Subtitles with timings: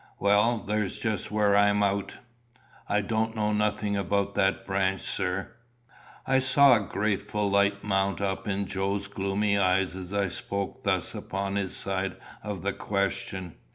[0.17, 2.17] "Well, there's just where I'm out.
[2.89, 5.51] I don't know nothing about that branch, sir."
[6.25, 11.13] I saw a grateful light mount up in Joe's gloomy eyes as I spoke thus
[11.13, 13.53] upon his side of the question.